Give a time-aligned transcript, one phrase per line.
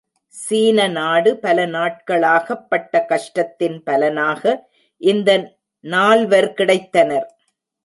[0.35, 4.43] சீன நாடு பல நாட்களாகப்பட்ட கஷ்டத்தின் பலனாக
[5.01, 5.29] இந்த
[5.85, 7.27] நால்வர் கிடைத்தனர்.